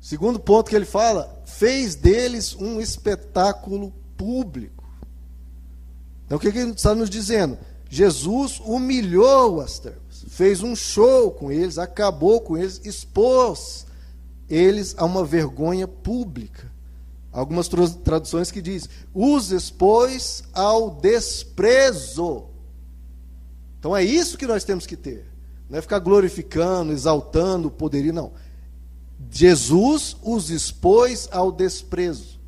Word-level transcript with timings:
Segundo 0.00 0.38
ponto 0.38 0.70
que 0.70 0.76
ele 0.76 0.84
fala, 0.84 1.42
fez 1.44 1.94
deles 1.94 2.54
um 2.54 2.80
espetáculo 2.80 3.92
público. 4.16 4.84
Então 6.24 6.38
o 6.38 6.40
que, 6.40 6.48
ele 6.48 6.70
está 6.70 6.94
nos 6.94 7.10
dizendo? 7.10 7.58
Jesus 7.90 8.60
humilhou 8.60 9.60
as 9.60 9.78
trevas, 9.78 10.24
fez 10.28 10.62
um 10.62 10.76
show 10.76 11.30
com 11.30 11.50
eles, 11.50 11.78
acabou 11.78 12.40
com 12.40 12.56
eles, 12.56 12.80
expôs 12.84 13.86
eles 14.48 14.94
a 14.98 15.04
uma 15.04 15.24
vergonha 15.24 15.88
pública. 15.88 16.70
Algumas 17.32 17.68
traduções 17.68 18.50
que 18.50 18.60
diz: 18.60 18.88
os 19.14 19.52
expôs 19.52 20.42
ao 20.52 20.90
desprezo. 20.90 22.46
Então 23.78 23.96
é 23.96 24.02
isso 24.02 24.36
que 24.36 24.46
nós 24.46 24.64
temos 24.64 24.86
que 24.86 24.96
ter. 24.96 25.26
Não 25.68 25.78
é 25.78 25.82
ficar 25.82 25.98
glorificando, 25.98 26.92
exaltando 26.92 27.68
o 27.68 27.70
poderio, 27.70 28.12
não. 28.12 28.32
Jesus 29.30 30.16
os 30.22 30.50
expôs 30.50 31.28
ao 31.30 31.50
desprezo. 31.50 32.38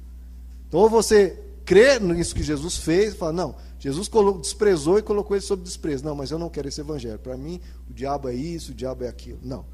Então, 0.69 0.81
ou 0.81 0.89
você 0.89 1.39
crê 1.65 1.99
nisso 1.99 2.35
que 2.35 2.43
Jesus 2.43 2.77
fez, 2.77 3.15
fala, 3.15 3.33
não, 3.33 3.55
Jesus 3.79 4.11
desprezou 4.41 4.99
e 4.99 5.03
colocou 5.03 5.37
ele 5.37 5.45
sob 5.45 5.63
desprezo. 5.63 6.05
Não, 6.05 6.15
mas 6.15 6.31
eu 6.31 6.39
não 6.39 6.51
quero 6.51 6.69
esse 6.69 6.81
evangelho. 6.81 7.19
Para 7.19 7.37
mim, 7.37 7.61
o 7.89 7.93
diabo 7.93 8.29
é 8.29 8.35
isso, 8.35 8.73
o 8.73 8.75
diabo 8.75 9.05
é 9.05 9.09
aquilo. 9.09 9.39
Não. 9.43 9.65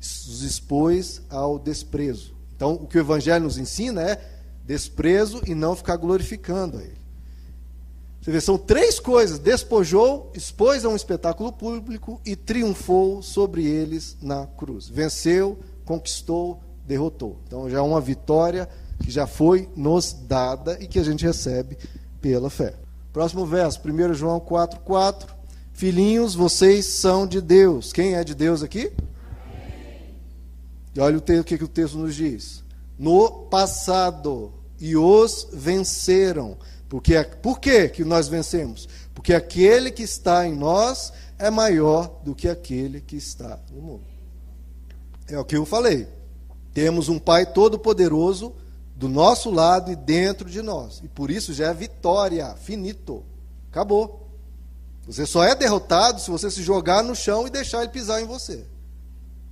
Os 0.00 0.42
expôs 0.42 1.20
ao 1.28 1.58
desprezo. 1.58 2.34
Então, 2.54 2.74
o 2.74 2.86
que 2.86 2.96
o 2.96 3.00
evangelho 3.00 3.44
nos 3.44 3.58
ensina 3.58 4.02
é 4.02 4.30
desprezo 4.64 5.42
e 5.46 5.54
não 5.54 5.76
ficar 5.76 5.96
glorificando 5.96 6.78
a 6.78 6.82
ele. 6.82 6.96
Você 8.20 8.30
vê, 8.30 8.40
são 8.40 8.56
três 8.56 8.98
coisas: 8.98 9.38
despojou, 9.38 10.32
expôs 10.34 10.84
a 10.84 10.88
um 10.88 10.96
espetáculo 10.96 11.52
público 11.52 12.20
e 12.24 12.34
triunfou 12.34 13.22
sobre 13.22 13.64
eles 13.64 14.16
na 14.20 14.46
cruz. 14.46 14.88
Venceu, 14.88 15.58
conquistou, 15.86 16.60
derrotou. 16.86 17.38
Então 17.46 17.70
já 17.70 17.78
é 17.78 17.80
uma 17.80 18.00
vitória 18.00 18.68
que 19.02 19.10
já 19.10 19.26
foi 19.26 19.68
nos 19.74 20.12
dada 20.12 20.76
e 20.78 20.86
que 20.86 20.98
a 20.98 21.02
gente 21.02 21.24
recebe 21.24 21.78
pela 22.20 22.50
fé. 22.50 22.74
Próximo 23.12 23.46
verso, 23.46 23.80
1 23.82 24.12
João 24.12 24.38
4, 24.38 24.80
4. 24.80 25.34
Filhinhos, 25.72 26.34
vocês 26.34 26.84
são 26.84 27.26
de 27.26 27.40
Deus. 27.40 27.92
Quem 27.92 28.14
é 28.14 28.22
de 28.22 28.34
Deus 28.34 28.62
aqui? 28.62 28.92
Amém. 29.46 30.14
E 30.94 31.00
olha 31.00 31.16
o, 31.16 31.40
o 31.40 31.44
que, 31.44 31.56
que 31.56 31.64
o 31.64 31.68
texto 31.68 31.96
nos 31.96 32.14
diz. 32.14 32.62
No 32.98 33.30
passado, 33.30 34.52
e 34.80 34.96
os 34.96 35.48
venceram. 35.52 36.56
Porque, 36.88 37.22
por 37.42 37.58
que, 37.58 37.88
que 37.88 38.04
nós 38.04 38.28
vencemos? 38.28 38.88
Porque 39.14 39.34
aquele 39.34 39.90
que 39.90 40.02
está 40.02 40.46
em 40.46 40.54
nós 40.54 41.12
é 41.38 41.50
maior 41.50 42.20
do 42.22 42.34
que 42.34 42.48
aquele 42.48 43.00
que 43.00 43.16
está 43.16 43.58
no 43.72 43.82
mundo. 43.82 44.15
É 45.28 45.38
o 45.38 45.44
que 45.44 45.56
eu 45.56 45.66
falei. 45.66 46.08
Temos 46.72 47.08
um 47.08 47.18
Pai 47.18 47.46
todo-poderoso 47.46 48.54
do 48.94 49.08
nosso 49.08 49.50
lado 49.50 49.90
e 49.90 49.96
dentro 49.96 50.48
de 50.48 50.62
nós. 50.62 51.00
E 51.02 51.08
por 51.08 51.30
isso 51.30 51.52
já 51.52 51.68
é 51.68 51.74
vitória, 51.74 52.54
finito. 52.54 53.24
Acabou. 53.70 54.26
Você 55.06 55.26
só 55.26 55.44
é 55.44 55.54
derrotado 55.54 56.20
se 56.20 56.30
você 56.30 56.50
se 56.50 56.62
jogar 56.62 57.02
no 57.02 57.14
chão 57.14 57.46
e 57.46 57.50
deixar 57.50 57.82
ele 57.82 57.92
pisar 57.92 58.20
em 58.20 58.26
você. 58.26 58.66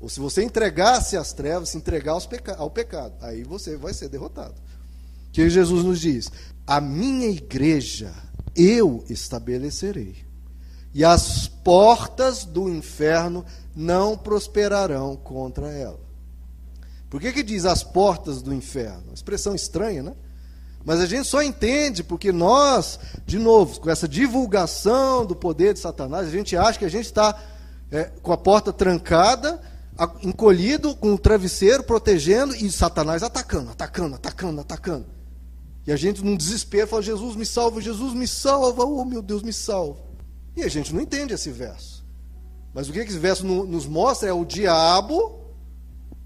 Ou 0.00 0.08
se 0.08 0.20
você 0.20 0.42
entregar-se 0.42 1.16
às 1.16 1.32
trevas, 1.32 1.70
se 1.70 1.76
entregar 1.76 2.20
peca 2.22 2.56
ao 2.56 2.70
pecado. 2.70 3.14
Aí 3.20 3.42
você 3.44 3.76
vai 3.76 3.94
ser 3.94 4.08
derrotado. 4.08 4.54
O 5.28 5.32
que 5.32 5.48
Jesus 5.48 5.84
nos 5.84 6.00
diz? 6.00 6.30
A 6.66 6.80
minha 6.80 7.28
igreja 7.28 8.12
eu 8.56 9.04
estabelecerei. 9.08 10.16
E 10.92 11.04
as 11.04 11.48
portas 11.48 12.44
do 12.44 12.68
inferno 12.68 13.44
não 13.74 14.16
prosperarão 14.16 15.16
contra 15.16 15.68
ela. 15.70 16.00
Por 17.08 17.20
que, 17.20 17.32
que 17.32 17.42
diz 17.42 17.64
as 17.64 17.82
portas 17.82 18.42
do 18.42 18.52
inferno? 18.52 19.04
Uma 19.06 19.14
expressão 19.14 19.54
estranha, 19.54 20.02
né? 20.02 20.14
Mas 20.84 21.00
a 21.00 21.06
gente 21.06 21.26
só 21.26 21.42
entende 21.42 22.04
porque 22.04 22.30
nós, 22.30 22.98
de 23.24 23.38
novo, 23.38 23.80
com 23.80 23.88
essa 23.88 24.06
divulgação 24.06 25.24
do 25.24 25.34
poder 25.34 25.72
de 25.72 25.80
Satanás, 25.80 26.26
a 26.26 26.30
gente 26.30 26.56
acha 26.56 26.78
que 26.78 26.84
a 26.84 26.90
gente 26.90 27.06
está 27.06 27.40
é, 27.90 28.04
com 28.22 28.32
a 28.32 28.36
porta 28.36 28.72
trancada, 28.72 29.60
encolhido, 30.22 30.94
com 30.96 31.14
o 31.14 31.18
travesseiro 31.18 31.84
protegendo 31.84 32.54
e 32.54 32.70
Satanás 32.70 33.22
atacando, 33.22 33.70
atacando, 33.70 34.16
atacando, 34.16 34.60
atacando. 34.60 35.06
E 35.86 35.92
a 35.92 35.96
gente, 35.96 36.22
num 36.22 36.36
desespero, 36.36 36.88
fala: 36.88 37.02
Jesus 37.02 37.36
me 37.36 37.46
salva, 37.46 37.80
Jesus 37.80 38.12
me 38.12 38.26
salva, 38.26 38.84
oh 38.84 39.04
meu 39.04 39.22
Deus, 39.22 39.42
me 39.42 39.52
salva. 39.52 40.00
E 40.56 40.62
a 40.62 40.68
gente 40.68 40.94
não 40.94 41.00
entende 41.00 41.32
esse 41.32 41.50
verso. 41.50 42.03
Mas 42.74 42.88
o 42.88 42.92
que 42.92 42.98
esse 42.98 43.18
verso 43.18 43.46
nos 43.46 43.86
mostra 43.86 44.28
é 44.28 44.32
o 44.32 44.44
diabo 44.44 45.40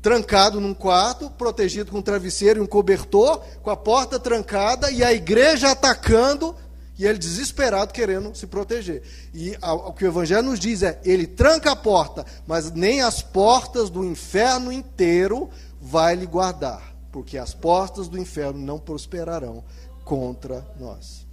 trancado 0.00 0.60
num 0.60 0.72
quarto, 0.72 1.28
protegido 1.30 1.90
com 1.90 1.98
um 1.98 2.02
travesseiro 2.02 2.60
e 2.60 2.62
um 2.62 2.66
cobertor, 2.66 3.40
com 3.62 3.70
a 3.70 3.76
porta 3.76 4.18
trancada 4.18 4.90
e 4.90 5.04
a 5.04 5.12
igreja 5.12 5.70
atacando 5.70 6.56
e 6.98 7.06
ele 7.06 7.18
desesperado 7.18 7.92
querendo 7.92 8.34
se 8.34 8.46
proteger. 8.46 9.02
E 9.32 9.56
o 9.60 9.92
que 9.92 10.04
o 10.04 10.08
evangelho 10.08 10.42
nos 10.42 10.58
diz 10.58 10.82
é: 10.82 11.00
ele 11.04 11.26
tranca 11.26 11.70
a 11.70 11.76
porta, 11.76 12.26
mas 12.46 12.72
nem 12.72 13.00
as 13.02 13.22
portas 13.22 13.88
do 13.88 14.04
inferno 14.04 14.72
inteiro 14.72 15.48
vai 15.80 16.16
lhe 16.16 16.26
guardar, 16.26 16.94
porque 17.12 17.38
as 17.38 17.54
portas 17.54 18.08
do 18.08 18.18
inferno 18.18 18.58
não 18.58 18.78
prosperarão 18.78 19.62
contra 20.04 20.66
nós. 20.78 21.26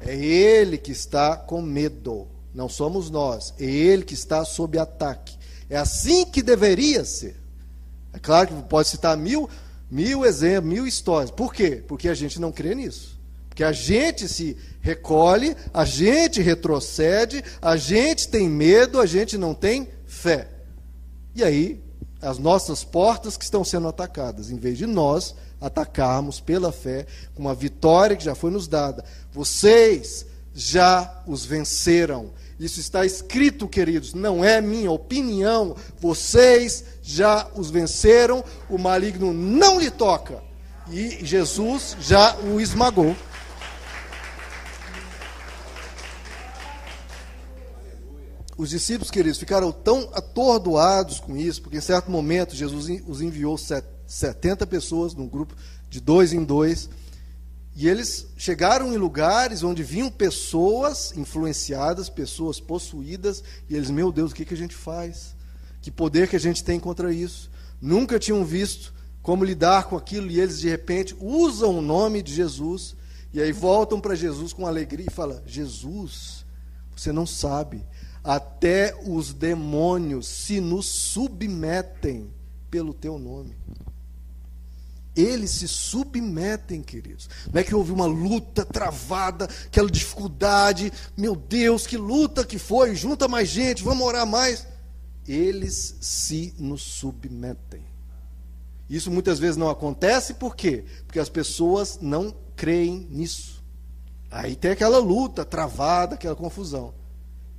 É 0.00 0.14
ele 0.14 0.78
que 0.78 0.92
está 0.92 1.36
com 1.36 1.60
medo. 1.60 2.28
Não 2.54 2.68
somos 2.68 3.10
nós. 3.10 3.54
É 3.58 3.64
ele 3.64 4.02
que 4.02 4.14
está 4.14 4.44
sob 4.44 4.78
ataque. 4.78 5.36
É 5.68 5.76
assim 5.76 6.24
que 6.24 6.42
deveria 6.42 7.04
ser. 7.04 7.36
É 8.12 8.18
claro 8.18 8.48
que 8.48 8.62
pode 8.62 8.88
citar 8.88 9.16
mil, 9.16 9.48
mil 9.90 10.24
exemplos, 10.24 10.72
mil 10.72 10.86
histórias. 10.86 11.30
Por 11.30 11.52
quê? 11.52 11.82
Porque 11.86 12.08
a 12.08 12.14
gente 12.14 12.40
não 12.40 12.50
crê 12.50 12.74
nisso. 12.74 13.18
Porque 13.48 13.64
a 13.64 13.72
gente 13.72 14.28
se 14.28 14.56
recolhe, 14.80 15.56
a 15.74 15.84
gente 15.84 16.40
retrocede, 16.40 17.44
a 17.60 17.76
gente 17.76 18.28
tem 18.28 18.48
medo, 18.48 19.00
a 19.00 19.06
gente 19.06 19.36
não 19.36 19.52
tem 19.52 19.88
fé. 20.06 20.48
E 21.34 21.42
aí, 21.42 21.82
as 22.20 22.38
nossas 22.38 22.82
portas 22.82 23.36
que 23.36 23.44
estão 23.44 23.64
sendo 23.64 23.88
atacadas, 23.88 24.50
em 24.50 24.56
vez 24.56 24.78
de 24.78 24.86
nós 24.86 25.34
atacarmos 25.60 26.40
pela 26.40 26.72
fé, 26.72 27.06
com 27.34 27.42
uma 27.42 27.54
vitória 27.54 28.16
que 28.16 28.24
já 28.24 28.34
foi 28.34 28.50
nos 28.50 28.68
dada. 28.68 29.04
Vocês 29.32 30.24
já 30.54 31.22
os 31.26 31.44
venceram. 31.44 32.32
Isso 32.58 32.80
está 32.80 33.06
escrito, 33.06 33.68
queridos, 33.68 34.14
não 34.14 34.44
é 34.44 34.60
minha 34.60 34.90
opinião. 34.90 35.76
Vocês 36.00 36.84
já 37.02 37.48
os 37.54 37.70
venceram, 37.70 38.44
o 38.68 38.76
maligno 38.76 39.32
não 39.32 39.80
lhe 39.80 39.90
toca. 39.90 40.42
E 40.90 41.24
Jesus 41.24 41.96
já 42.00 42.36
o 42.36 42.60
esmagou. 42.60 43.14
Os 48.56 48.70
discípulos, 48.70 49.08
queridos, 49.08 49.38
ficaram 49.38 49.70
tão 49.70 50.10
atordoados 50.12 51.20
com 51.20 51.36
isso, 51.36 51.62
porque 51.62 51.76
em 51.76 51.80
certo 51.80 52.10
momento 52.10 52.56
Jesus 52.56 53.02
os 53.06 53.20
enviou 53.20 53.56
70 53.56 54.66
pessoas 54.66 55.14
num 55.14 55.28
grupo 55.28 55.54
de 55.88 56.00
dois 56.00 56.32
em 56.32 56.42
dois 56.42 56.90
e 57.80 57.86
eles 57.86 58.26
chegaram 58.36 58.92
em 58.92 58.96
lugares 58.96 59.62
onde 59.62 59.84
vinham 59.84 60.10
pessoas 60.10 61.16
influenciadas, 61.16 62.08
pessoas 62.08 62.58
possuídas, 62.58 63.44
e 63.70 63.76
eles, 63.76 63.88
meu 63.88 64.10
Deus, 64.10 64.32
o 64.32 64.34
que, 64.34 64.44
que 64.44 64.52
a 64.52 64.56
gente 64.56 64.74
faz? 64.74 65.36
Que 65.80 65.88
poder 65.88 66.26
que 66.26 66.34
a 66.34 66.40
gente 66.40 66.64
tem 66.64 66.80
contra 66.80 67.12
isso? 67.12 67.48
Nunca 67.80 68.18
tinham 68.18 68.44
visto 68.44 68.92
como 69.22 69.44
lidar 69.44 69.84
com 69.84 69.96
aquilo, 69.96 70.28
e 70.28 70.40
eles 70.40 70.58
de 70.58 70.68
repente 70.68 71.14
usam 71.20 71.78
o 71.78 71.80
nome 71.80 72.20
de 72.20 72.34
Jesus, 72.34 72.96
e 73.32 73.40
aí 73.40 73.52
voltam 73.52 74.00
para 74.00 74.16
Jesus 74.16 74.52
com 74.52 74.66
alegria 74.66 75.06
e 75.08 75.14
falam: 75.14 75.40
Jesus, 75.46 76.44
você 76.96 77.12
não 77.12 77.28
sabe, 77.28 77.86
até 78.24 79.00
os 79.06 79.32
demônios 79.32 80.26
se 80.26 80.60
nos 80.60 80.86
submetem 80.86 82.28
pelo 82.68 82.92
teu 82.92 83.20
nome 83.20 83.54
eles 85.20 85.50
se 85.50 85.66
submetem, 85.66 86.80
queridos. 86.80 87.28
Não 87.52 87.60
é 87.60 87.64
que 87.64 87.74
houve 87.74 87.90
uma 87.90 88.06
luta 88.06 88.64
travada, 88.64 89.48
aquela 89.66 89.90
dificuldade, 89.90 90.92
meu 91.16 91.34
Deus, 91.34 91.86
que 91.86 91.96
luta 91.96 92.44
que 92.44 92.58
foi, 92.58 92.94
junta 92.94 93.26
mais 93.26 93.48
gente, 93.48 93.82
vamos 93.82 94.06
orar 94.06 94.26
mais. 94.26 94.66
Eles 95.26 95.96
se 96.00 96.54
nos 96.56 96.82
submetem. 96.82 97.82
Isso 98.88 99.10
muitas 99.10 99.38
vezes 99.38 99.56
não 99.56 99.68
acontece, 99.68 100.34
por 100.34 100.54
quê? 100.54 100.84
Porque 101.04 101.18
as 101.18 101.28
pessoas 101.28 101.98
não 102.00 102.34
creem 102.54 103.08
nisso. 103.10 103.62
Aí 104.30 104.54
tem 104.54 104.70
aquela 104.70 104.98
luta 104.98 105.44
travada, 105.44 106.14
aquela 106.14 106.36
confusão. 106.36 106.94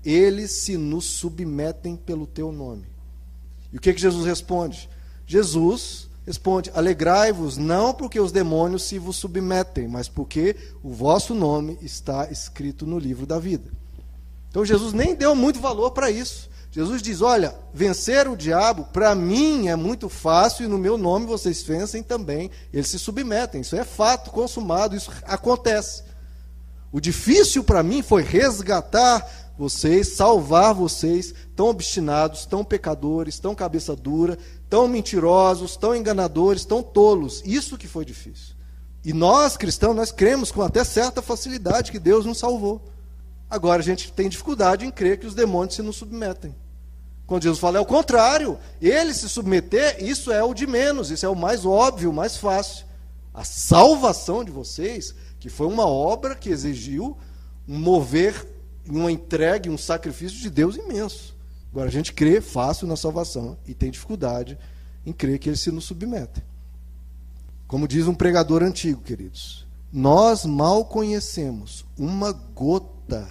Eles 0.04 0.52
se 0.52 0.78
nos 0.78 1.06
submetem 1.06 1.98
pelo 1.98 2.26
teu 2.26 2.52
nome. 2.52 2.88
E 3.72 3.78
o 3.78 3.82
que, 3.82 3.94
que 3.94 4.02
Jesus 4.02 4.26
responde? 4.26 4.90
Jesus 5.26 6.09
Responde: 6.25 6.71
Alegrai-vos, 6.74 7.57
não 7.57 7.94
porque 7.94 8.19
os 8.19 8.31
demônios 8.31 8.83
se 8.83 9.00
vos 9.00 9.16
submetem, 9.16 9.88
mas 9.88 10.07
porque 10.07 10.56
o 10.83 10.92
vosso 10.92 11.33
nome 11.33 11.77
está 11.81 12.30
escrito 12.31 12.86
no 12.86 13.00
livro 13.00 13.25
da 13.25 13.39
vida. 13.39 13.69
Então 14.50 14.66
Jesus 14.66 14.94
nem 14.94 15.16
deu 15.16 15.36
muito 15.36 15.60
valor 15.60 15.92
para 15.92 16.10
isso. 16.12 16.50
Jesus 16.71 17.01
diz: 17.01 17.21
Olha, 17.21 17.56
vencer 17.74 18.27
o 18.27 18.38
diabo, 18.38 18.86
para 18.94 19.16
mim 19.16 19.68
é 19.68 19.75
muito 19.75 20.07
fácil, 20.07 20.66
e 20.66 20.68
no 20.68 20.77
meu 20.77 20.98
nome 20.98 21.25
vocês 21.25 21.63
vencem 21.63 22.04
também. 22.04 22.51
Eles 22.71 22.88
se 22.88 23.00
submetem, 23.00 23.62
isso 23.62 23.75
é 23.75 23.83
fato 23.83 24.30
consumado, 24.31 24.95
isso 24.95 25.12
acontece. 25.25 26.04
O 26.92 27.00
difícil 27.00 27.63
para 27.63 27.83
mim 27.83 28.01
foi 28.01 28.24
resgatar 28.24 29.39
vocês, 29.60 30.14
salvar 30.14 30.74
vocês, 30.74 31.34
tão 31.54 31.68
obstinados, 31.68 32.46
tão 32.46 32.64
pecadores, 32.64 33.40
tão 33.40 33.54
cabeça 33.54 33.94
dura, 33.94 34.38
tão 34.70 34.88
mentirosos, 34.88 35.76
tão 35.76 35.94
enganadores, 35.94 36.64
tão 36.64 36.82
tolos. 36.82 37.44
Isso 37.44 37.78
que 37.78 37.86
foi 37.86 38.06
difícil. 38.06 38.56
E 39.04 39.12
nós, 39.12 39.58
cristãos, 39.58 39.94
nós 39.94 40.14
cremos 40.14 40.50
com 40.50 40.62
até 40.62 40.82
certa 40.86 41.22
facilidade 41.22 41.92
que 41.92 42.00
Deus 42.00 42.26
nos 42.26 42.38
salvou. 42.38 42.82
Agora 43.50 43.82
a 43.82 43.84
gente 43.84 44.14
tem 44.14 44.30
dificuldade 44.30 44.86
em 44.86 44.92
crer 44.92 45.20
que 45.20 45.28
os 45.28 45.36
demônios 45.36 45.76
se 45.76 45.82
nos 45.82 45.98
submetem. 45.98 46.56
Quando 47.28 47.44
Jesus 47.44 47.60
fala 47.60 47.80
é 47.80 47.82
o 47.82 47.86
contrário, 47.86 48.58
ele 48.82 49.14
se 49.14 49.28
submeter, 49.28 50.02
isso 50.02 50.32
é 50.32 50.42
o 50.42 50.54
de 50.54 50.66
menos, 50.66 51.12
isso 51.12 51.26
é 51.26 51.30
o 51.30 51.36
mais 51.36 51.66
óbvio, 51.66 52.12
o 52.12 52.14
mais 52.14 52.38
fácil. 52.38 52.86
A 53.34 53.44
salvação 53.44 54.42
de 54.42 54.52
vocês, 54.52 55.14
que 55.38 55.50
foi 55.50 55.68
uma 55.68 55.86
obra 55.86 56.34
que 56.34 56.50
exigiu 56.50 57.18
mover, 57.68 58.48
uma 58.92 59.12
entrega, 59.12 59.70
um 59.70 59.78
sacrifício 59.78 60.40
de 60.40 60.50
Deus 60.50 60.76
imenso. 60.76 61.36
Agora 61.72 61.88
a 61.88 61.92
gente 61.92 62.14
crê 62.14 62.42
fácil 62.42 62.88
na 62.88 62.96
salvação 62.96 63.58
e 63.68 63.74
tem 63.74 63.92
dificuldade 63.92 64.58
em 65.06 65.14
crer 65.14 65.40
que 65.40 65.50
eles 65.50 65.62
se 65.62 65.72
nos 65.72 65.86
submetem. 65.86 66.44
Como 67.68 67.88
diz 67.88 68.08
um 68.08 68.16
pregador 68.16 68.64
antigo, 68.64 69.02
queridos, 69.02 69.66
nós 69.94 70.46
mal 70.46 70.86
conhecemos 70.86 71.86
uma 71.98 72.32
gota 72.32 73.28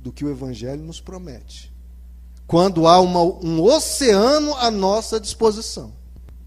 do 0.00 0.12
que 0.12 0.24
o 0.24 0.30
Evangelho 0.30 0.82
nos 0.82 1.00
promete. 1.00 1.72
Quando 2.46 2.86
há 2.86 3.00
uma, 3.00 3.22
um 3.22 3.62
oceano 3.62 4.54
à 4.56 4.70
nossa 4.70 5.20
disposição. 5.20 5.92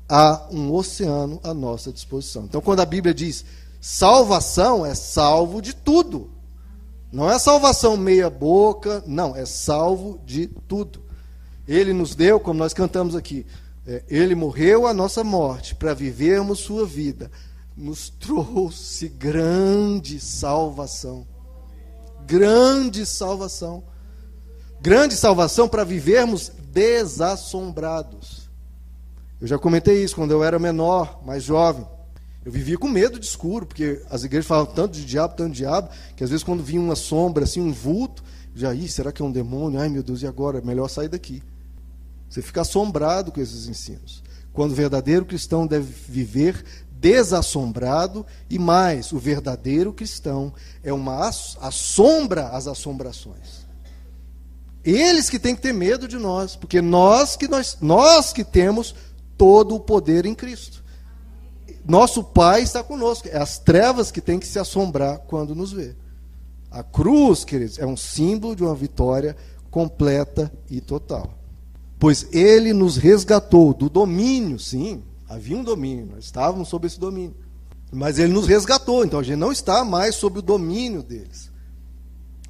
Há 0.10 0.48
um 0.52 0.74
oceano 0.74 1.40
à 1.44 1.54
nossa 1.54 1.92
disposição. 1.92 2.46
Então, 2.46 2.60
quando 2.60 2.81
a 2.81 2.86
Bíblia 2.86 3.13
diz 3.13 3.46
salvação, 3.80 4.86
é 4.86 4.94
salvo 4.94 5.62
de 5.62 5.74
tudo. 5.74 6.30
Não 7.12 7.30
é 7.30 7.38
salvação 7.38 7.98
meia-boca, 7.98 9.04
não, 9.06 9.36
é 9.36 9.46
salvo 9.46 10.19
de 10.25 10.48
tudo. 10.68 11.04
Ele 11.68 11.94
nos 11.94 12.16
deu, 12.16 12.40
como 12.40 12.60
nós 12.60 12.74
cantamos 12.74 13.16
aqui, 13.16 13.46
é, 13.86 14.04
ele 14.08 14.36
morreu 14.36 14.88
a 14.88 14.94
nossa 14.94 15.24
morte 15.24 15.75
para 15.75 15.94
vivermos 15.94 16.60
sua 16.60 16.86
vida. 16.86 17.30
Nos 17.75 18.10
trouxe 18.10 19.10
grande 19.10 20.19
salvação 20.19 21.28
grande 22.31 23.06
salvação. 23.06 23.84
Grande 24.80 25.16
salvação 25.16 25.68
para 25.68 25.84
vivermos 25.84 26.50
desassombrados. 26.72 28.50
Eu 29.40 29.48
já 29.48 29.60
comentei 29.60 30.04
isso 30.04 30.16
quando 30.16 30.31
eu 30.31 30.44
era 30.44 30.58
menor, 30.58 31.22
mais 31.25 31.44
jovem. 31.44 31.86
Eu 32.43 32.51
vivia 32.51 32.77
com 32.77 32.88
medo 32.88 33.19
de 33.19 33.25
escuro, 33.25 33.65
porque 33.65 34.01
as 34.09 34.23
igrejas 34.23 34.47
falavam 34.47 34.73
tanto 34.73 34.93
de 34.93 35.05
diabo, 35.05 35.35
tanto 35.35 35.51
de 35.51 35.57
diabo, 35.57 35.89
que 36.15 36.23
às 36.23 36.29
vezes 36.29 36.43
quando 36.43 36.63
vinha 36.63 36.81
uma 36.81 36.95
sombra, 36.95 37.43
assim, 37.43 37.61
um 37.61 37.71
vulto, 37.71 38.23
já, 38.55 38.73
Ih, 38.73 38.88
será 38.88 39.11
que 39.11 39.21
é 39.21 39.25
um 39.25 39.31
demônio? 39.31 39.79
Ai 39.79 39.89
meu 39.89 40.03
Deus, 40.03 40.21
e 40.21 40.27
agora? 40.27 40.57
É 40.57 40.61
melhor 40.61 40.88
sair 40.89 41.07
daqui. 41.07 41.41
Você 42.29 42.41
fica 42.41 42.61
assombrado 42.61 43.31
com 43.31 43.39
esses 43.39 43.67
ensinos. 43.67 44.23
Quando 44.53 44.71
o 44.71 44.75
verdadeiro 44.75 45.25
cristão 45.25 45.67
deve 45.67 45.88
viver 46.07 46.63
desassombrado 46.91 48.25
e 48.49 48.59
mais, 48.59 49.11
o 49.11 49.17
verdadeiro 49.17 49.91
cristão 49.93 50.53
é 50.83 50.93
uma 50.93 51.27
assombra 51.27 52.49
as 52.49 52.67
assombrações. 52.67 53.65
Eles 54.83 55.29
que 55.29 55.39
têm 55.39 55.55
que 55.55 55.61
ter 55.61 55.73
medo 55.73 56.07
de 56.07 56.17
nós, 56.17 56.55
porque 56.55 56.81
nós 56.81 57.35
que 57.35 57.47
nós, 57.47 57.77
nós 57.81 58.33
que 58.33 58.43
temos 58.43 58.95
todo 59.38 59.75
o 59.75 59.79
poder 59.79 60.25
em 60.25 60.33
Cristo. 60.33 60.83
Nosso 61.85 62.23
Pai 62.23 62.62
está 62.62 62.83
conosco. 62.83 63.27
É 63.27 63.38
as 63.38 63.57
trevas 63.57 64.12
que 64.12 64.21
têm 64.21 64.39
que 64.39 64.47
se 64.47 64.59
assombrar 64.59 65.19
quando 65.19 65.56
nos 65.56 65.71
vê. 65.71 65.95
A 66.69 66.83
cruz, 66.83 67.44
queridos, 67.44 67.79
é 67.79 67.85
um 67.85 67.97
símbolo 67.97 68.56
de 68.56 68.63
uma 68.63 68.75
vitória 68.75 69.35
completa 69.69 70.51
e 70.69 70.79
total. 70.79 71.38
Pois 72.00 72.27
ele 72.31 72.73
nos 72.73 72.97
resgatou 72.97 73.73
do 73.73 73.89
domínio, 73.89 74.57
sim, 74.57 75.03
Havia 75.31 75.56
um 75.56 75.63
domínio, 75.63 76.06
nós 76.07 76.25
estávamos 76.25 76.68
sob 76.68 76.85
esse 76.85 77.00
domínio. 77.00 77.33
Mas 77.89 78.19
ele 78.19 78.33
nos 78.33 78.47
resgatou, 78.47 79.06
então 79.06 79.17
a 79.17 79.24
gente 79.24 79.38
não 79.38 79.50
está 79.50 79.85
mais 79.85 80.15
sob 80.15 80.39
o 80.39 80.41
domínio 80.41 81.01
deles. 81.01 81.50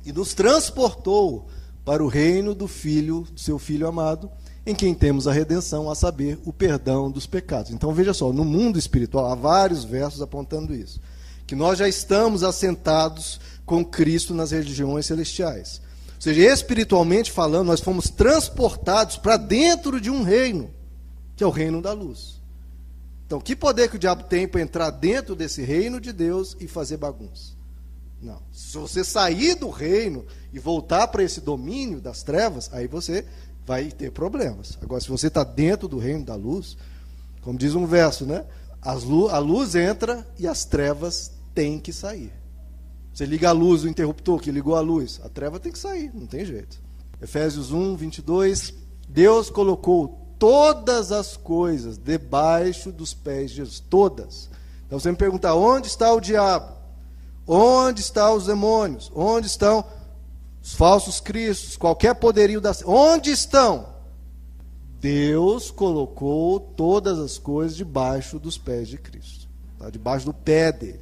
E 0.04 0.12
nos 0.12 0.34
transportou 0.34 1.48
para 1.86 2.04
o 2.04 2.08
reino 2.08 2.56
do 2.56 2.68
filho, 2.68 3.22
do 3.32 3.40
seu 3.40 3.60
filho 3.60 3.88
amado, 3.88 4.32
em 4.66 4.76
quem 4.76 4.94
temos 4.94 5.28
a 5.28 5.32
redenção, 5.32 5.90
a 5.90 5.96
saber, 5.96 6.40
o 6.46 6.54
perdão 6.54 7.10
dos 7.10 7.26
pecados. 7.26 7.72
Então 7.72 7.94
veja 7.94 8.14
só, 8.14 8.32
no 8.32 8.46
mundo 8.46 8.78
espiritual 8.78 9.32
há 9.32 9.36
vários 9.36 9.84
versos 9.84 10.22
apontando 10.22 10.74
isso, 10.74 11.00
que 11.48 11.56
nós 11.56 11.80
já 11.80 11.88
estamos 11.88 12.44
assentados 12.44 13.40
com 13.66 13.84
Cristo 13.84 14.34
nas 14.34 14.52
regiões 14.52 15.06
celestiais. 15.06 15.82
Ou 16.16 16.22
seja, 16.22 16.42
espiritualmente 16.42 17.32
falando, 17.32 17.68
nós 17.68 17.80
fomos 17.80 18.10
transportados 18.10 19.18
para 19.18 19.38
dentro 19.38 20.00
de 20.00 20.12
um 20.12 20.22
reino, 20.22 20.70
que 21.36 21.44
é 21.44 21.48
o 21.48 21.52
reino 21.52 21.82
da 21.82 21.94
luz. 21.94 22.40
Então, 23.26 23.40
que 23.40 23.56
poder 23.56 23.90
que 23.90 23.96
o 23.96 24.00
diabo 24.00 24.24
tem 24.24 24.48
para 24.48 24.62
entrar 24.62 24.92
dentro 24.92 25.36
desse 25.36 25.64
reino 25.64 26.00
de 26.00 26.12
Deus 26.12 26.56
e 26.60 26.68
fazer 26.68 26.98
bagunça? 26.98 27.54
Não. 28.22 28.40
Se 28.52 28.78
você 28.78 29.04
sair 29.04 29.56
do 29.56 29.70
reino 29.70 30.26
e 30.54 30.60
voltar 30.60 31.08
para 31.08 31.24
esse 31.24 31.42
domínio 31.42 32.00
das 32.00 32.22
trevas, 32.22 32.70
aí 32.72 32.88
você 32.88 33.26
vai 33.66 33.92
ter 33.92 34.12
problemas. 34.12 34.78
Agora, 34.82 35.02
se 35.02 35.10
você 35.10 35.28
está 35.28 35.44
dentro 35.44 35.88
do 35.88 35.98
reino 35.98 36.26
da 36.26 36.36
luz, 36.36 36.78
como 37.42 37.58
diz 37.58 37.76
um 37.76 37.86
verso, 37.86 38.26
né? 38.26 38.46
a 38.82 39.38
luz 39.38 39.76
entra 39.76 40.28
e 40.40 40.48
as 40.48 40.66
trevas 40.66 41.32
têm 41.54 41.80
que 41.80 41.94
sair. 41.94 42.34
Você 43.14 43.26
liga 43.26 43.50
a 43.50 43.52
luz, 43.52 43.84
o 43.84 43.90
interruptor 43.90 44.40
que 44.40 44.52
ligou 44.52 44.76
a 44.76 44.82
luz, 44.82 45.20
a 45.24 45.30
treva 45.30 45.60
tem 45.60 45.72
que 45.72 45.80
sair, 45.80 46.12
não 46.14 46.26
tem 46.26 46.46
jeito. 46.46 46.80
Efésios 47.22 47.72
1, 47.72 47.96
22. 47.96 48.74
Deus 49.08 49.50
colocou 49.50 50.34
todas 50.40 51.12
as 51.12 51.36
coisas 51.36 51.98
debaixo 51.98 52.92
dos 52.92 53.14
pés 53.14 53.52
de 53.52 53.58
Jesus. 53.58 53.80
Todas. 53.80 54.50
Então 54.88 54.98
você 54.98 55.12
me 55.12 55.18
pergunta: 55.18 55.54
onde 55.54 55.88
está 55.88 56.12
o 56.14 56.22
diabo? 56.22 56.74
Onde 57.46 58.02
estão 58.02 58.36
os 58.36 58.46
demônios? 58.46 59.12
Onde 59.14 59.48
estão 59.48 59.84
os 60.62 60.74
falsos 60.74 61.20
cristos? 61.20 61.78
Qualquer 61.78 62.16
poderio 62.16 62.62
da. 62.62 62.72
Onde 62.86 63.32
estão? 63.32 63.92
Deus 65.00 65.72
colocou 65.72 66.60
todas 66.60 67.18
as 67.18 67.40
coisas 67.40 67.76
debaixo 67.76 68.38
dos 68.38 68.56
pés 68.58 68.88
de 68.88 69.00
Cristo, 69.00 69.48
tá? 69.80 69.90
debaixo 69.90 70.28
do 70.28 70.34
pé 70.34 70.72
dele. 70.72 71.02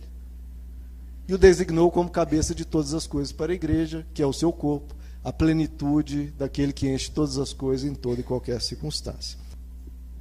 E 1.28 1.34
o 1.34 1.38
designou 1.38 1.92
como 1.92 2.10
cabeça 2.10 2.56
de 2.56 2.64
todas 2.64 2.94
as 2.94 3.06
coisas 3.06 3.34
para 3.34 3.52
a 3.52 3.56
igreja, 3.56 4.08
que 4.14 4.24
é 4.24 4.26
o 4.26 4.34
seu 4.34 4.54
corpo, 4.54 4.96
a 5.22 5.34
plenitude 5.34 6.34
daquele 6.38 6.72
que 6.72 6.88
enche 6.88 7.12
todas 7.12 7.38
as 7.38 7.52
coisas 7.52 7.88
em 7.88 7.94
toda 7.94 8.22
e 8.22 8.24
qualquer 8.24 8.62
circunstância. 8.62 9.38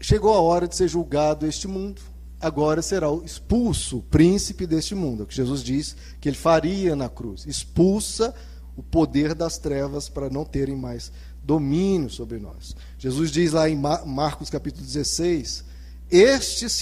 Chegou 0.00 0.34
a 0.34 0.40
hora 0.40 0.66
de 0.66 0.74
ser 0.74 0.88
julgado 0.88 1.46
este 1.46 1.68
mundo, 1.68 2.02
agora 2.40 2.82
será 2.82 3.06
expulso 3.24 3.98
o 3.98 4.02
príncipe 4.02 4.66
deste 4.66 4.94
mundo, 4.94 5.22
é 5.22 5.24
o 5.24 5.26
que 5.26 5.34
Jesus 5.34 5.62
diz 5.62 5.96
que 6.20 6.28
ele 6.28 6.36
faria 6.36 6.96
na 6.96 7.08
cruz. 7.08 7.46
Expulsa 7.46 8.34
o 8.78 8.82
poder 8.82 9.34
das 9.34 9.58
trevas 9.58 10.08
para 10.08 10.30
não 10.30 10.44
terem 10.44 10.76
mais 10.76 11.10
domínio 11.42 12.08
sobre 12.08 12.38
nós. 12.38 12.76
Jesus 12.96 13.32
diz 13.32 13.52
lá 13.52 13.68
em 13.68 13.76
Marcos 13.76 14.48
capítulo 14.48 14.86
16: 14.86 15.64
Estes 16.08 16.72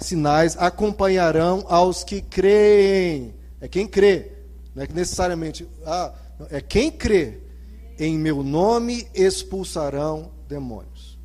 sinais, 0.00 0.56
acompanharão 0.56 1.66
aos 1.68 2.02
que 2.02 2.22
creem. 2.22 3.34
É 3.60 3.68
quem 3.68 3.86
crê, 3.86 4.32
não 4.74 4.82
é 4.82 4.86
que 4.86 4.94
necessariamente. 4.94 5.68
Ah, 5.84 6.14
é 6.50 6.60
quem 6.60 6.90
crê 6.90 7.38
em 7.98 8.18
meu 8.18 8.42
nome 8.42 9.06
expulsarão 9.14 10.30
demônios. 10.48 11.18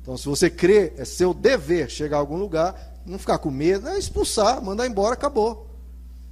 Então, 0.00 0.16
se 0.16 0.26
você 0.26 0.50
crê, 0.50 0.92
é 0.96 1.04
seu 1.04 1.32
dever 1.32 1.88
chegar 1.88 2.16
a 2.16 2.20
algum 2.20 2.36
lugar, 2.36 3.00
não 3.06 3.18
ficar 3.18 3.38
com 3.38 3.50
medo, 3.50 3.88
é 3.88 3.96
expulsar, 3.96 4.60
mandar 4.60 4.88
embora, 4.88 5.14
acabou. 5.14 5.68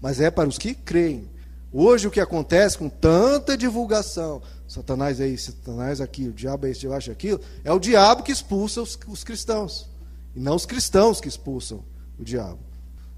Mas 0.00 0.20
é 0.20 0.32
para 0.32 0.49
os 0.49 0.58
que 0.58 0.75
creem. 0.75 1.30
Hoje 1.72 2.08
o 2.08 2.10
que 2.10 2.20
acontece 2.20 2.76
com 2.76 2.88
tanta 2.88 3.56
divulgação, 3.56 4.42
Satanás 4.66 5.20
é 5.20 5.28
isso, 5.28 5.52
Satanás 5.52 6.00
é 6.00 6.04
aquilo, 6.04 6.30
o 6.30 6.34
diabo 6.34 6.66
é 6.66 6.70
isso, 6.70 6.84
eu 6.84 6.92
acho 6.92 7.12
aquilo, 7.12 7.40
é 7.62 7.72
o 7.72 7.78
diabo 7.78 8.24
que 8.24 8.32
expulsa 8.32 8.82
os, 8.82 8.98
os 9.06 9.22
cristãos. 9.22 9.88
E 10.34 10.40
não 10.40 10.56
os 10.56 10.66
cristãos 10.66 11.20
que 11.20 11.28
expulsam 11.28 11.84
o 12.18 12.24
diabo. 12.24 12.58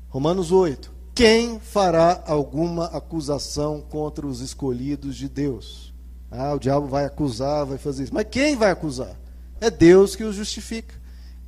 Romanos 0.09 0.53
8. 0.53 0.93
Quem 1.15 1.61
fará 1.61 2.23
alguma 2.27 2.87
acusação 2.87 3.81
contra 3.81 4.27
os 4.27 4.41
escolhidos 4.41 5.17
de 5.17 5.29
Deus? 5.29 5.93
Ah, 6.31 6.55
o 6.55 6.59
diabo 6.59 6.87
vai 6.87 7.05
acusar, 7.05 7.67
vai 7.67 7.79
fazer 7.79 8.05
isso. 8.05 8.15
Mas 8.15 8.27
quem 8.31 8.57
vai 8.57 8.71
acusar? 8.71 9.15
É 9.61 9.71
Deus 9.71 10.17
que 10.17 10.25
os 10.25 10.35
justifica. 10.35 10.95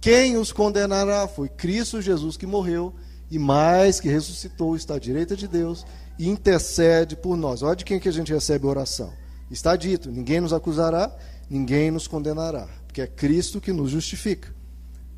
Quem 0.00 0.37
os 0.37 0.52
condenará? 0.52 1.26
Foi 1.26 1.49
Cristo 1.49 2.02
Jesus 2.02 2.37
que 2.37 2.46
morreu 2.46 2.94
e 3.35 3.38
mais 3.38 3.99
que 3.99 4.09
ressuscitou, 4.09 4.76
está 4.76 4.95
à 4.95 4.99
direita 4.99 5.35
de 5.37 5.49
Deus 5.49 5.85
e 6.17 6.29
intercede 6.29 7.17
por 7.17 7.37
nós. 7.37 7.62
Olha 7.62 7.75
de 7.75 7.85
quem 7.85 7.99
que 7.99 8.09
a 8.09 8.12
gente 8.12 8.33
recebe 8.33 8.67
oração. 8.67 9.12
Está 9.50 9.75
dito: 9.75 10.11
ninguém 10.11 10.41
nos 10.41 10.53
acusará, 10.53 11.14
ninguém 11.50 11.91
nos 11.91 12.07
condenará, 12.07 12.69
porque 12.87 13.03
é 13.03 13.07
Cristo 13.09 13.61
que 13.61 13.73
nos 13.73 13.91
justifica. 13.91 14.55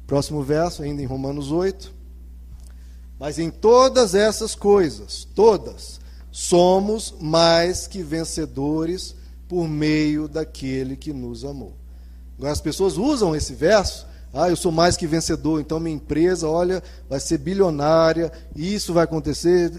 Próximo 0.06 0.42
verso, 0.42 0.82
ainda 0.82 1.02
em 1.02 1.04
Romanos 1.04 1.50
8. 1.50 1.92
Mas 3.18 3.38
em 3.38 3.50
todas 3.50 4.14
essas 4.14 4.54
coisas, 4.54 5.26
todas, 5.34 6.00
somos 6.30 7.14
mais 7.20 7.86
que 7.86 8.02
vencedores 8.02 9.14
por 9.48 9.68
meio 9.68 10.26
daquele 10.26 10.96
que 10.96 11.12
nos 11.12 11.44
amou. 11.44 11.76
Agora, 12.38 12.52
as 12.52 12.60
pessoas 12.60 12.96
usam 12.96 13.36
esse 13.36 13.54
verso, 13.54 14.06
ah, 14.36 14.50
eu 14.50 14.56
sou 14.56 14.70
mais 14.70 14.98
que 14.98 15.06
vencedor, 15.06 15.60
então 15.60 15.80
minha 15.80 15.96
empresa, 15.96 16.46
olha, 16.46 16.82
vai 17.08 17.18
ser 17.18 17.38
bilionária, 17.38 18.30
isso 18.54 18.92
vai 18.92 19.04
acontecer. 19.04 19.72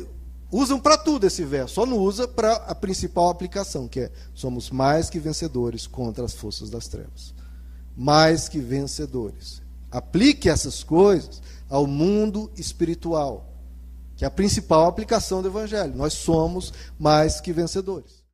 Usam 0.51 0.79
para 0.79 0.97
tudo 0.97 1.27
esse 1.27 1.43
verso, 1.43 1.75
só 1.75 1.85
não 1.85 1.97
usa 1.97 2.27
para 2.27 2.53
a 2.53 2.73
principal 2.73 3.29
aplicação, 3.29 3.87
que 3.87 3.99
é 3.99 4.11
somos 4.33 4.71
mais 4.71 5.11
que 5.11 5.19
vencedores 5.19 5.85
contra 5.85 6.25
as 6.25 6.33
forças 6.33 6.71
das 6.71 6.87
trevas. 6.87 7.35
Mais 7.95 8.49
que 8.49 8.59
vencedores. 8.59 9.61
Aplique 9.91 10.49
essas 10.49 10.83
coisas 10.83 11.41
ao 11.69 11.85
mundo 11.85 12.49
espiritual, 12.57 13.53
que 14.15 14.23
é 14.23 14.27
a 14.27 14.31
principal 14.31 14.87
aplicação 14.87 15.41
do 15.41 15.49
Evangelho. 15.49 15.95
Nós 15.95 16.13
somos 16.13 16.73
mais 16.97 17.39
que 17.39 17.53
vencedores. 17.53 18.16